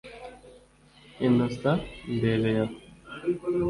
[1.25, 1.81] Innocent
[2.13, 2.75] Ndebeyaho